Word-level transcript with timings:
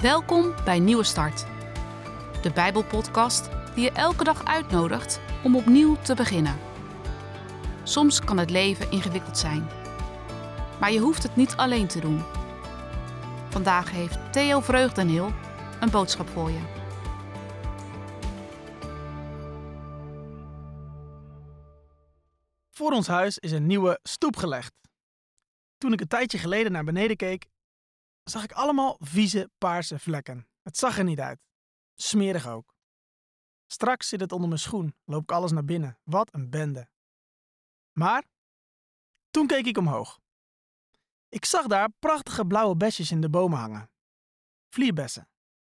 Welkom 0.00 0.54
bij 0.64 0.78
Nieuwe 0.78 1.04
Start, 1.04 1.46
de 2.42 2.50
Bijbelpodcast 2.54 3.48
die 3.74 3.84
je 3.84 3.92
elke 3.92 4.24
dag 4.24 4.44
uitnodigt 4.44 5.20
om 5.44 5.56
opnieuw 5.56 5.96
te 5.96 6.14
beginnen. 6.14 6.58
Soms 7.82 8.20
kan 8.20 8.38
het 8.38 8.50
leven 8.50 8.90
ingewikkeld 8.90 9.38
zijn, 9.38 9.68
maar 10.80 10.92
je 10.92 10.98
hoeft 10.98 11.22
het 11.22 11.36
niet 11.36 11.56
alleen 11.56 11.86
te 11.86 12.00
doen. 12.00 12.22
Vandaag 13.48 13.90
heeft 13.90 14.32
Theo 14.32 14.60
Vreugdeneel 14.60 15.32
een 15.80 15.90
boodschap 15.90 16.28
voor 16.28 16.50
je. 16.50 16.60
Voor 22.70 22.92
ons 22.92 23.06
huis 23.06 23.38
is 23.38 23.52
een 23.52 23.66
nieuwe 23.66 23.98
stoep 24.02 24.36
gelegd. 24.36 24.72
Toen 25.78 25.92
ik 25.92 26.00
een 26.00 26.08
tijdje 26.08 26.38
geleden 26.38 26.72
naar 26.72 26.84
beneden 26.84 27.16
keek, 27.16 27.49
zag 28.30 28.42
ik 28.42 28.52
allemaal 28.52 28.96
vieze 29.00 29.50
paarse 29.58 29.98
vlekken. 29.98 30.48
Het 30.62 30.76
zag 30.76 30.98
er 30.98 31.04
niet 31.04 31.20
uit. 31.20 31.40
Smerig 31.94 32.46
ook. 32.46 32.74
Straks 33.66 34.08
zit 34.08 34.20
het 34.20 34.32
onder 34.32 34.48
mijn 34.48 34.60
schoen, 34.60 34.94
loop 35.04 35.22
ik 35.22 35.32
alles 35.32 35.50
naar 35.50 35.64
binnen. 35.64 35.98
Wat 36.04 36.34
een 36.34 36.50
bende. 36.50 36.88
Maar 37.92 38.24
toen 39.30 39.46
keek 39.46 39.66
ik 39.66 39.76
omhoog. 39.78 40.20
Ik 41.28 41.44
zag 41.44 41.66
daar 41.66 41.90
prachtige 41.98 42.46
blauwe 42.46 42.76
besjes 42.76 43.10
in 43.10 43.20
de 43.20 43.30
bomen 43.30 43.58
hangen. 43.58 43.90
Vlierbessen. 44.68 45.28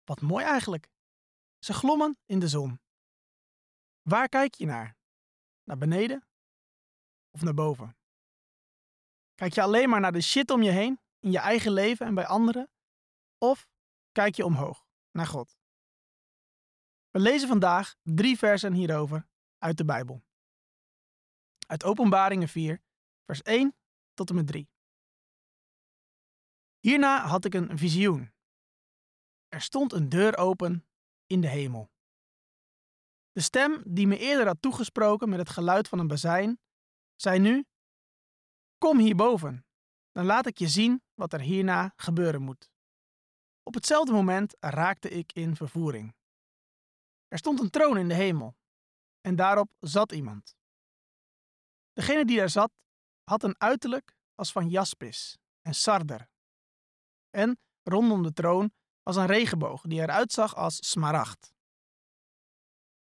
Wat 0.04 0.20
mooi 0.20 0.44
eigenlijk. 0.44 0.90
Ze 1.58 1.72
glommen 1.72 2.18
in 2.26 2.38
de 2.38 2.48
zon. 2.48 2.80
Waar 4.02 4.28
kijk 4.28 4.54
je 4.54 4.66
naar? 4.66 4.96
Naar 5.64 5.78
beneden 5.78 6.26
of 7.30 7.42
naar 7.42 7.54
boven? 7.54 7.96
Kijk 9.34 9.54
je 9.54 9.62
alleen 9.62 9.88
maar 9.88 10.00
naar 10.00 10.12
de 10.12 10.20
shit 10.20 10.50
om 10.50 10.62
je 10.62 10.70
heen, 10.70 11.00
in 11.20 11.30
je 11.30 11.38
eigen 11.38 11.72
leven 11.72 12.06
en 12.06 12.14
bij 12.14 12.26
anderen? 12.26 12.70
Of 13.38 13.68
kijk 14.12 14.34
je 14.34 14.44
omhoog, 14.44 14.86
naar 15.10 15.26
God? 15.26 15.58
We 17.10 17.18
lezen 17.18 17.48
vandaag 17.48 17.96
drie 18.02 18.38
versen 18.38 18.72
hierover 18.72 19.28
uit 19.58 19.76
de 19.76 19.84
Bijbel. 19.84 20.22
Uit 21.66 21.84
Openbaringen 21.84 22.48
4, 22.48 22.82
vers 23.24 23.42
1 23.42 23.76
tot 24.14 24.28
en 24.28 24.34
met 24.34 24.46
3. 24.46 24.70
Hierna 26.78 27.26
had 27.26 27.44
ik 27.44 27.54
een 27.54 27.78
visioen. 27.78 28.32
Er 29.48 29.60
stond 29.60 29.92
een 29.92 30.08
deur 30.08 30.36
open 30.36 30.86
in 31.26 31.40
de 31.40 31.48
hemel. 31.48 31.90
De 33.32 33.40
stem 33.40 33.82
die 33.86 34.06
me 34.06 34.18
eerder 34.18 34.46
had 34.46 34.62
toegesproken 34.62 35.28
met 35.28 35.38
het 35.38 35.48
geluid 35.48 35.88
van 35.88 35.98
een 35.98 36.06
bazijn, 36.06 36.60
zei 37.14 37.38
nu: 37.38 37.64
Kom 38.78 38.98
hierboven, 38.98 39.66
dan 40.12 40.24
laat 40.24 40.46
ik 40.46 40.58
je 40.58 40.68
zien 40.68 41.02
wat 41.20 41.32
er 41.32 41.40
hierna 41.40 41.92
gebeuren 41.96 42.42
moet. 42.42 42.70
Op 43.62 43.74
hetzelfde 43.74 44.12
moment 44.12 44.56
raakte 44.60 45.08
ik 45.08 45.32
in 45.32 45.56
vervoering. 45.56 46.14
Er 47.28 47.38
stond 47.38 47.60
een 47.60 47.70
troon 47.70 47.98
in 47.98 48.08
de 48.08 48.14
hemel 48.14 48.56
en 49.20 49.36
daarop 49.36 49.70
zat 49.80 50.12
iemand. 50.12 50.56
Degene 51.92 52.24
die 52.24 52.36
daar 52.36 52.48
zat 52.48 52.72
had 53.24 53.42
een 53.42 53.60
uiterlijk 53.60 54.16
als 54.34 54.52
van 54.52 54.68
jaspis 54.68 55.38
en 55.60 55.74
sarder. 55.74 56.28
En 57.30 57.58
rondom 57.82 58.22
de 58.22 58.32
troon 58.32 58.72
was 59.02 59.16
een 59.16 59.26
regenboog 59.26 59.82
die 59.82 60.00
eruit 60.00 60.32
zag 60.32 60.54
als 60.54 60.90
smaragd. 60.90 61.52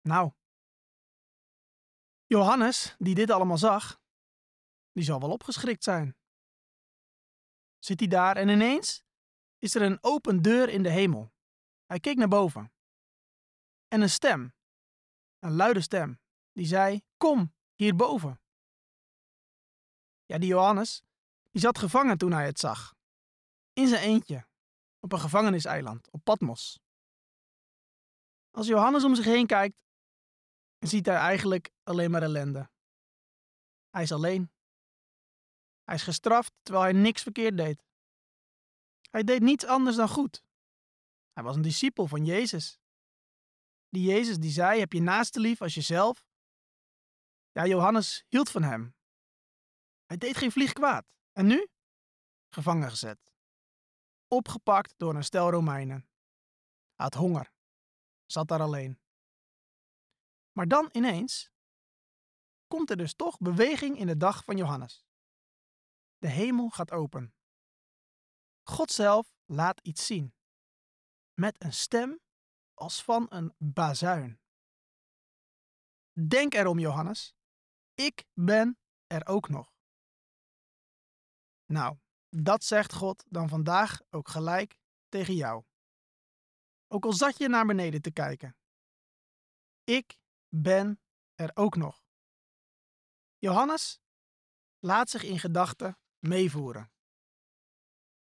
Nou, 0.00 0.32
Johannes, 2.26 2.94
die 2.98 3.14
dit 3.14 3.30
allemaal 3.30 3.58
zag, 3.58 4.00
die 4.92 5.04
zal 5.04 5.20
wel 5.20 5.30
opgeschrikt 5.30 5.84
zijn. 5.84 6.16
Zit 7.84 8.00
hij 8.00 8.08
daar 8.08 8.36
en 8.36 8.48
ineens 8.48 9.04
is 9.58 9.74
er 9.74 9.82
een 9.82 9.98
open 10.00 10.42
deur 10.42 10.68
in 10.68 10.82
de 10.82 10.90
hemel. 10.90 11.32
Hij 11.86 12.00
keek 12.00 12.16
naar 12.16 12.28
boven. 12.28 12.72
En 13.88 14.00
een 14.00 14.10
stem, 14.10 14.54
een 15.38 15.52
luide 15.52 15.80
stem, 15.80 16.20
die 16.52 16.66
zei: 16.66 17.02
Kom 17.16 17.54
hierboven. 17.74 18.40
Ja, 20.24 20.38
die 20.38 20.48
Johannes, 20.48 21.02
die 21.50 21.60
zat 21.60 21.78
gevangen 21.78 22.18
toen 22.18 22.32
hij 22.32 22.46
het 22.46 22.58
zag. 22.58 22.94
In 23.72 23.88
zijn 23.88 24.02
eentje, 24.02 24.46
op 25.00 25.12
een 25.12 25.20
gevangeniseiland, 25.20 26.10
op 26.10 26.24
Patmos. 26.24 26.78
Als 28.50 28.66
Johannes 28.66 29.04
om 29.04 29.14
zich 29.14 29.24
heen 29.24 29.46
kijkt, 29.46 29.76
ziet 30.78 31.06
hij 31.06 31.16
eigenlijk 31.16 31.72
alleen 31.82 32.10
maar 32.10 32.22
ellende. 32.22 32.70
Hij 33.90 34.02
is 34.02 34.12
alleen. 34.12 34.51
Hij 35.84 35.94
is 35.94 36.02
gestraft 36.02 36.52
terwijl 36.62 36.84
hij 36.84 36.92
niks 36.92 37.22
verkeerd 37.22 37.56
deed. 37.56 37.84
Hij 39.10 39.22
deed 39.22 39.40
niets 39.40 39.64
anders 39.64 39.96
dan 39.96 40.08
goed. 40.08 40.44
Hij 41.32 41.42
was 41.42 41.56
een 41.56 41.62
discipel 41.62 42.06
van 42.06 42.24
Jezus. 42.24 42.80
Die 43.88 44.02
Jezus 44.02 44.38
die 44.38 44.50
zei: 44.50 44.78
Heb 44.78 44.92
je 44.92 45.00
naaste 45.00 45.40
lief 45.40 45.60
als 45.60 45.74
jezelf? 45.74 46.26
Ja, 47.52 47.66
Johannes 47.66 48.24
hield 48.28 48.50
van 48.50 48.62
hem. 48.62 48.94
Hij 50.06 50.16
deed 50.16 50.36
geen 50.36 50.52
vlieg 50.52 50.72
kwaad. 50.72 51.06
En 51.32 51.46
nu? 51.46 51.68
Gevangen 52.48 52.90
gezet. 52.90 53.32
Opgepakt 54.28 54.94
door 54.96 55.14
een 55.14 55.24
stel 55.24 55.50
Romeinen. 55.50 56.08
Hij 56.94 57.04
had 57.04 57.14
honger. 57.14 57.52
Zat 58.26 58.48
daar 58.48 58.60
alleen. 58.60 59.00
Maar 60.52 60.68
dan 60.68 60.88
ineens 60.92 61.50
komt 62.66 62.90
er 62.90 62.96
dus 62.96 63.14
toch 63.14 63.38
beweging 63.38 63.98
in 63.98 64.06
de 64.06 64.16
dag 64.16 64.44
van 64.44 64.56
Johannes. 64.56 65.04
De 66.22 66.28
hemel 66.28 66.68
gaat 66.68 66.90
open. 66.90 67.34
God 68.62 68.90
zelf 68.90 69.34
laat 69.44 69.80
iets 69.80 70.06
zien. 70.06 70.34
Met 71.34 71.62
een 71.64 71.72
stem 71.72 72.20
als 72.74 73.04
van 73.04 73.26
een 73.28 73.54
bazuin. 73.58 74.40
Denk 76.28 76.54
erom, 76.54 76.78
Johannes. 76.78 77.34
Ik 77.94 78.26
ben 78.32 78.78
er 79.06 79.26
ook 79.26 79.48
nog. 79.48 79.74
Nou, 81.66 81.98
dat 82.28 82.64
zegt 82.64 82.92
God 82.92 83.24
dan 83.28 83.48
vandaag 83.48 84.00
ook 84.10 84.28
gelijk 84.28 84.78
tegen 85.08 85.34
jou. 85.34 85.64
Ook 86.86 87.04
al 87.04 87.12
zat 87.12 87.38
je 87.38 87.48
naar 87.48 87.66
beneden 87.66 88.02
te 88.02 88.12
kijken. 88.12 88.56
Ik 89.84 90.18
ben 90.48 91.00
er 91.34 91.50
ook 91.54 91.76
nog. 91.76 92.04
Johannes 93.38 94.00
laat 94.78 95.10
zich 95.10 95.22
in 95.22 95.38
gedachten 95.38 95.96
meevoeren. 96.22 96.90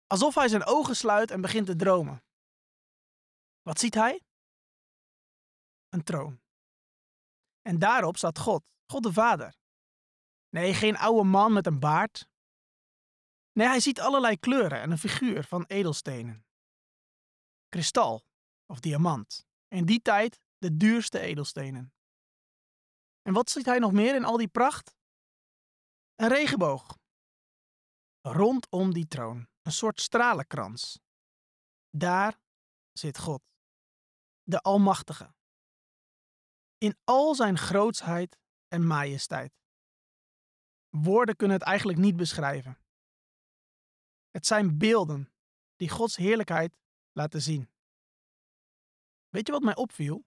Alsof 0.07 0.35
hij 0.35 0.49
zijn 0.49 0.65
ogen 0.65 0.97
sluit 0.97 1.31
en 1.31 1.41
begint 1.41 1.67
te 1.67 1.77
dromen. 1.77 2.25
Wat 3.63 3.81
ziet 3.81 3.95
hij? 3.95 4.23
Een 5.89 6.05
troon. 6.05 6.41
En 7.61 7.79
daarop 7.79 8.17
zat 8.17 8.39
God, 8.39 8.65
God 8.87 9.03
de 9.03 9.13
Vader. 9.13 9.57
Nee, 10.49 10.75
geen 10.75 10.97
oude 10.97 11.29
man 11.29 11.53
met 11.53 11.67
een 11.67 11.81
baard. 11.81 12.29
Nee, 13.53 13.67
hij 13.67 13.81
ziet 13.81 14.01
allerlei 14.01 14.39
kleuren 14.39 14.81
en 14.81 14.91
een 14.91 14.99
figuur 14.99 15.45
van 15.45 15.65
edelstenen. 15.65 16.47
Kristal 17.69 18.25
of 18.67 18.81
diamant. 18.81 19.47
In 19.69 19.85
die 19.85 20.01
tijd 20.01 20.41
de 20.59 20.77
duurste 20.77 21.19
edelstenen. 21.19 21.95
En 23.23 23.33
wat 23.33 23.51
ziet 23.51 23.67
hij 23.67 23.79
nog 23.79 23.93
meer 23.93 24.15
in 24.15 24.25
al 24.25 24.37
die 24.37 24.49
pracht? 24.49 24.97
Een 26.15 26.29
regenboog. 26.29 27.01
Rondom 28.23 28.93
die 28.93 29.07
troon 29.07 29.49
een 29.63 29.73
soort 29.73 30.01
stralenkrans. 30.01 30.99
Daar 31.91 32.41
zit 32.93 33.19
God, 33.19 33.43
de 34.43 34.61
Almachtige. 34.61 35.35
In 36.79 36.97
al 37.05 37.35
zijn 37.35 37.59
grootsheid 37.59 38.39
en 38.69 38.87
majesteit. 38.87 39.53
Woorden 40.89 41.37
kunnen 41.37 41.57
het 41.57 41.67
eigenlijk 41.67 41.99
niet 41.99 42.17
beschrijven. 42.17 42.79
Het 44.31 44.47
zijn 44.47 44.79
beelden 44.79 45.33
die 45.77 45.89
Gods 45.89 46.17
heerlijkheid 46.17 46.77
laten 47.13 47.43
zien. 47.43 47.71
Weet 49.29 49.47
je 49.47 49.53
wat 49.53 49.63
mij 49.63 49.77
opviel? 49.77 50.25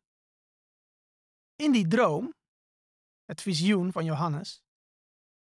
In 1.55 1.71
die 1.71 1.87
droom, 1.87 2.33
het 3.23 3.41
visioen 3.41 3.91
van 3.91 4.05
Johannes, 4.05 4.63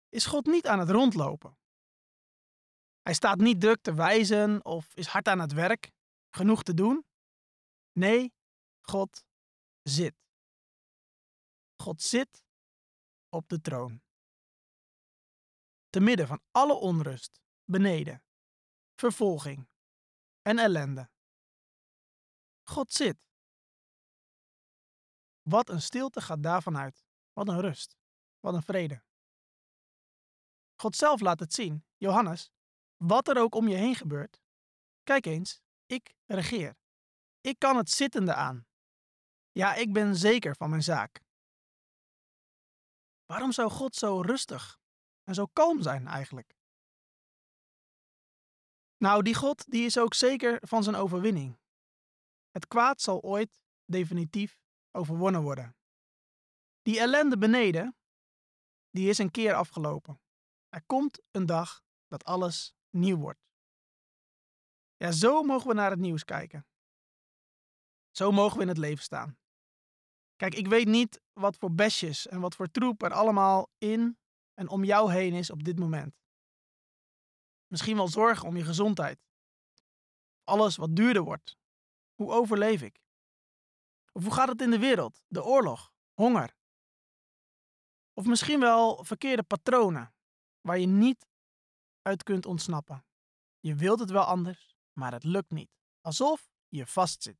is 0.09 0.25
God 0.25 0.45
niet 0.45 0.67
aan 0.67 0.79
het 0.79 0.89
rondlopen. 0.89 1.57
Hij 3.07 3.15
staat 3.15 3.37
niet 3.37 3.61
druk 3.61 3.81
te 3.81 3.93
wijzen 3.93 4.65
of 4.65 4.95
is 4.95 5.07
hard 5.07 5.27
aan 5.27 5.39
het 5.39 5.53
werk, 5.53 5.91
genoeg 6.29 6.63
te 6.63 6.73
doen. 6.73 7.05
Nee, 7.91 8.33
God 8.81 9.25
zit. 9.83 10.15
God 11.75 12.01
zit 12.01 12.43
op 13.29 13.49
de 13.49 13.61
troon. 13.61 14.01
Te 15.89 15.99
midden 15.99 16.27
van 16.27 16.41
alle 16.51 16.73
onrust, 16.73 17.41
beneden, 17.63 18.23
vervolging 18.95 19.69
en 20.41 20.57
ellende. 20.57 21.09
God 22.63 22.91
zit. 22.91 23.27
Wat 25.41 25.69
een 25.69 25.81
stilte 25.81 26.21
gaat 26.21 26.43
daarvan 26.43 26.77
uit. 26.77 27.05
Wat 27.33 27.47
een 27.47 27.61
rust. 27.61 27.97
Wat 28.39 28.53
een 28.53 28.63
vrede. 28.63 29.03
God 30.75 30.95
zelf 30.95 31.19
laat 31.19 31.39
het 31.39 31.53
zien. 31.53 31.85
Johannes 31.97 32.51
wat 32.97 33.27
er 33.27 33.37
ook 33.37 33.55
om 33.55 33.67
je 33.67 33.75
heen 33.75 33.95
gebeurt, 33.95 34.41
kijk 35.03 35.25
eens, 35.25 35.61
ik 35.85 36.15
regeer. 36.25 36.77
Ik 37.41 37.59
kan 37.59 37.77
het 37.77 37.89
zittende 37.89 38.33
aan. 38.33 38.67
Ja, 39.51 39.73
ik 39.73 39.93
ben 39.93 40.15
zeker 40.15 40.55
van 40.55 40.69
mijn 40.69 40.83
zaak. 40.83 41.21
Waarom 43.25 43.51
zou 43.51 43.69
God 43.69 43.95
zo 43.95 44.21
rustig 44.21 44.79
en 45.23 45.33
zo 45.33 45.45
kalm 45.45 45.81
zijn 45.81 46.07
eigenlijk? 46.07 46.55
Nou, 48.97 49.23
die 49.23 49.35
God 49.35 49.71
die 49.71 49.85
is 49.85 49.97
ook 49.97 50.13
zeker 50.13 50.67
van 50.67 50.83
zijn 50.83 50.95
overwinning. 50.95 51.59
Het 52.49 52.67
kwaad 52.67 53.01
zal 53.01 53.21
ooit 53.21 53.61
definitief 53.85 54.61
overwonnen 54.91 55.41
worden. 55.41 55.75
Die 56.81 56.99
ellende 56.99 57.37
beneden, 57.37 57.97
die 58.89 59.09
is 59.09 59.17
een 59.17 59.31
keer 59.31 59.53
afgelopen. 59.53 60.21
Er 60.69 60.83
komt 60.85 61.21
een 61.31 61.45
dag 61.45 61.83
dat 62.07 62.23
alles 62.23 62.76
nieuw 62.89 63.17
wordt. 63.17 63.39
Ja, 64.95 65.11
zo 65.11 65.43
mogen 65.43 65.67
we 65.67 65.73
naar 65.73 65.89
het 65.89 65.99
nieuws 65.99 66.23
kijken. 66.23 66.65
Zo 68.11 68.31
mogen 68.31 68.57
we 68.57 68.63
in 68.63 68.67
het 68.67 68.77
leven 68.77 69.03
staan. 69.03 69.37
Kijk, 70.35 70.55
ik 70.55 70.67
weet 70.67 70.87
niet 70.87 71.21
wat 71.33 71.57
voor 71.57 71.71
besjes 71.71 72.27
en 72.27 72.39
wat 72.39 72.55
voor 72.55 72.71
troep 72.71 73.01
er 73.01 73.13
allemaal 73.13 73.69
in 73.77 74.17
en 74.53 74.69
om 74.69 74.83
jou 74.83 75.11
heen 75.11 75.33
is 75.33 75.49
op 75.49 75.63
dit 75.63 75.79
moment. 75.79 76.15
Misschien 77.67 77.95
wel 77.95 78.07
zorgen 78.07 78.47
om 78.47 78.57
je 78.57 78.63
gezondheid. 78.63 79.19
Alles 80.43 80.75
wat 80.75 80.95
duurder 80.95 81.23
wordt. 81.23 81.57
Hoe 82.13 82.31
overleef 82.31 82.81
ik? 82.81 82.99
Of 84.11 84.23
hoe 84.23 84.33
gaat 84.33 84.47
het 84.47 84.61
in 84.61 84.69
de 84.69 84.79
wereld? 84.79 85.23
De 85.27 85.43
oorlog, 85.43 85.93
honger. 86.13 86.55
Of 88.13 88.25
misschien 88.25 88.59
wel 88.59 89.03
verkeerde 89.03 89.43
patronen 89.43 90.15
waar 90.61 90.79
je 90.79 90.87
niet 90.87 91.25
uit 92.07 92.23
kunt 92.23 92.45
ontsnappen. 92.45 93.05
Je 93.59 93.75
wilt 93.75 93.99
het 93.99 94.09
wel 94.09 94.23
anders, 94.23 94.75
maar 94.93 95.11
het 95.11 95.23
lukt 95.23 95.51
niet. 95.51 95.71
Alsof 96.01 96.49
je 96.67 96.87
vastzit. 96.87 97.37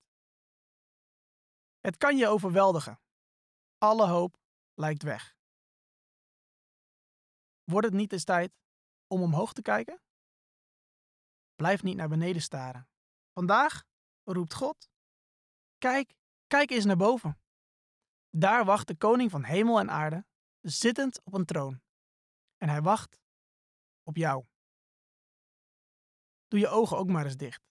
Het 1.79 1.97
kan 1.97 2.17
je 2.17 2.27
overweldigen. 2.27 3.01
Alle 3.77 4.07
hoop 4.07 4.37
lijkt 4.73 5.03
weg. 5.03 5.37
Wordt 7.63 7.87
het 7.87 7.95
niet 7.95 8.11
eens 8.11 8.23
tijd 8.23 8.53
om 9.07 9.21
omhoog 9.21 9.53
te 9.53 9.61
kijken? 9.61 10.01
Blijf 11.55 11.83
niet 11.83 11.95
naar 11.95 12.09
beneden 12.09 12.41
staren. 12.41 12.89
Vandaag 13.33 13.83
roept 14.23 14.53
God: 14.53 14.89
Kijk, 15.77 16.13
kijk 16.47 16.69
eens 16.69 16.85
naar 16.85 16.97
boven. 16.97 17.41
Daar 18.29 18.65
wacht 18.65 18.87
de 18.87 18.97
koning 18.97 19.31
van 19.31 19.43
hemel 19.43 19.79
en 19.79 19.89
aarde, 19.89 20.25
zittend 20.61 21.23
op 21.23 21.33
een 21.33 21.45
troon. 21.45 21.81
En 22.57 22.69
hij 22.69 22.81
wacht 22.81 23.21
op 24.03 24.15
jou. 24.15 24.45
Doe 26.47 26.59
je 26.59 26.67
ogen 26.67 26.97
ook 26.97 27.07
maar 27.07 27.25
eens 27.25 27.37
dicht. 27.37 27.63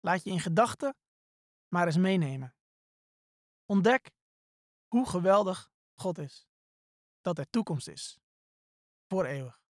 Laat 0.00 0.24
je 0.24 0.30
in 0.30 0.40
gedachten 0.40 0.96
maar 1.68 1.86
eens 1.86 1.96
meenemen. 1.96 2.54
Ontdek 3.64 4.10
hoe 4.86 5.08
geweldig 5.08 5.70
God 5.94 6.18
is. 6.18 6.46
Dat 7.20 7.38
er 7.38 7.50
toekomst 7.50 7.88
is. 7.88 8.18
Voor 9.08 9.24
eeuwig. 9.24 9.65